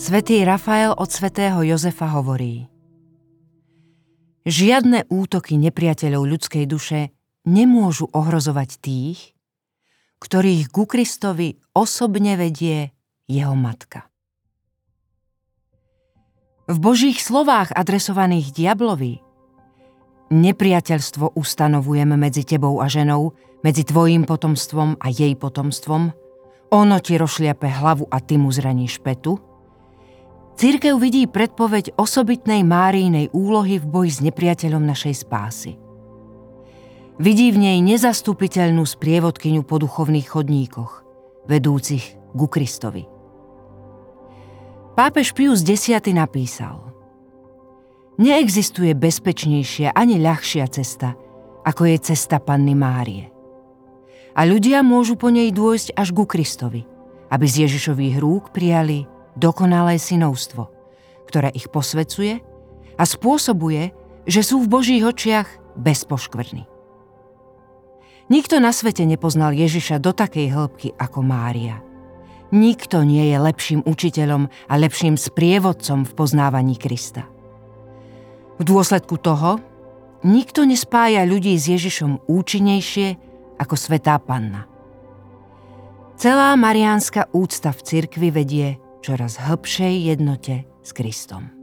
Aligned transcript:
Svetý 0.00 0.40
Rafael 0.48 0.96
od 0.96 1.12
svätého 1.12 1.60
Jozefa 1.60 2.08
hovorí 2.08 2.64
Žiadne 4.48 5.04
útoky 5.12 5.60
nepriateľov 5.60 6.24
ľudskej 6.24 6.64
duše 6.64 7.12
nemôžu 7.44 8.08
ohrozovať 8.08 8.80
tých, 8.80 9.36
ktorých 10.24 10.72
ku 10.72 10.88
Kristovi 10.88 11.60
osobne 11.76 12.40
vedie 12.40 12.96
jeho 13.28 13.52
matka. 13.52 14.08
V 16.64 16.80
Božích 16.80 17.20
slovách 17.20 17.68
adresovaných 17.76 18.56
diablovi 18.56 19.20
nepriateľstvo 20.32 21.36
ustanovujeme 21.36 22.16
medzi 22.16 22.48
tebou 22.48 22.80
a 22.80 22.88
ženou, 22.88 23.36
medzi 23.60 23.84
tvojim 23.84 24.24
potomstvom 24.24 24.96
a 24.96 25.12
jej 25.12 25.36
potomstvom, 25.36 26.08
ono 26.72 26.96
ti 27.04 27.20
rošliape 27.20 27.68
hlavu 27.68 28.08
a 28.08 28.16
ty 28.24 28.40
mu 28.40 28.48
zraníš 28.48 29.04
petu– 29.04 29.36
Církev 30.56 30.98
vidí 30.98 31.24
predpoveď 31.30 31.94
osobitnej 31.96 32.66
Márínej 32.66 33.30
úlohy 33.32 33.78
v 33.78 33.86
boji 33.86 34.10
s 34.10 34.20
nepriateľom 34.24 34.82
našej 34.84 35.14
spásy. 35.24 35.78
Vidí 37.20 37.52
v 37.52 37.60
nej 37.60 37.78
nezastupiteľnú 37.84 38.80
sprievodkyňu 38.88 39.60
po 39.68 39.76
duchovných 39.76 40.24
chodníkoch, 40.24 41.04
vedúcich 41.44 42.16
ku 42.32 42.46
Kristovi. 42.48 43.04
Pápež 44.96 45.36
Pius 45.36 45.60
X 45.64 45.92
napísal 46.12 46.90
Neexistuje 48.20 48.92
bezpečnejšia 48.92 49.96
ani 49.96 50.20
ľahšia 50.20 50.68
cesta, 50.68 51.16
ako 51.64 51.88
je 51.88 51.96
cesta 52.12 52.36
Panny 52.36 52.76
Márie. 52.76 53.32
A 54.36 54.44
ľudia 54.44 54.84
môžu 54.84 55.16
po 55.16 55.32
nej 55.32 55.48
dôjsť 55.52 55.96
až 55.96 56.12
ku 56.12 56.28
Kristovi, 56.28 56.84
aby 57.32 57.46
z 57.48 57.64
Ježišových 57.68 58.16
rúk 58.20 58.52
prijali 58.52 59.08
dokonalé 59.36 59.98
synovstvo, 59.98 60.70
ktoré 61.26 61.50
ich 61.54 61.70
posvecuje 61.70 62.42
a 62.98 63.02
spôsobuje, 63.06 63.94
že 64.26 64.42
sú 64.42 64.62
v 64.62 64.70
Božích 64.70 65.02
očiach 65.06 65.48
bez 65.78 66.04
poškvrny. 66.04 66.66
Nikto 68.30 68.62
na 68.62 68.70
svete 68.70 69.02
nepoznal 69.06 69.50
Ježiša 69.58 69.98
do 69.98 70.14
takej 70.14 70.54
hĺbky 70.54 70.94
ako 70.94 71.18
Mária. 71.26 71.82
Nikto 72.54 73.02
nie 73.02 73.30
je 73.30 73.38
lepším 73.38 73.80
učiteľom 73.86 74.46
a 74.70 74.74
lepším 74.74 75.18
sprievodcom 75.18 76.06
v 76.06 76.12
poznávaní 76.14 76.78
Krista. 76.78 77.26
V 78.58 78.62
dôsledku 78.62 79.18
toho 79.18 79.58
nikto 80.26 80.62
nespája 80.66 81.26
ľudí 81.26 81.58
s 81.58 81.70
Ježišom 81.70 82.26
účinnejšie 82.26 83.08
ako 83.58 83.74
Svetá 83.74 84.18
Panna. 84.18 84.66
Celá 86.20 86.52
mariánska 86.54 87.32
úcta 87.32 87.72
v 87.72 87.80
cirkvi 87.80 88.28
vedie 88.28 88.76
čoraz 89.00 89.36
hlbšej 89.36 89.94
jednote 90.06 90.64
s 90.84 90.92
Kristom. 90.92 91.59